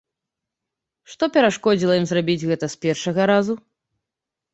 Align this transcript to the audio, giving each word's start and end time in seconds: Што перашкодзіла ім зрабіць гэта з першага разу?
Што 1.11 1.23
перашкодзіла 1.35 1.93
ім 2.01 2.05
зрабіць 2.11 2.37
гэта 2.53 2.65
з 2.75 2.79
першага 2.87 3.21
разу? 3.33 3.53